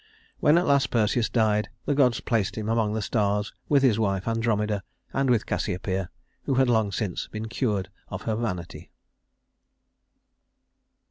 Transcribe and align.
When 0.39 0.57
at 0.57 0.65
last 0.65 0.89
Perseus 0.89 1.29
died, 1.29 1.69
the 1.85 1.93
gods 1.93 2.21
placed 2.21 2.57
him 2.57 2.67
among 2.69 2.93
the 2.93 3.03
stars 3.03 3.53
with 3.69 3.83
his 3.83 3.99
wife 3.99 4.27
Andromeda, 4.27 4.81
and 5.13 5.29
with 5.29 5.45
Cassiopeia, 5.45 6.09
who 6.45 6.55
had 6.55 6.67
long 6.71 6.91
since 6.91 7.27
been 7.27 7.47
cured 7.47 7.91
of 8.09 8.23
her 8.23 8.35
vanity. 8.35 8.89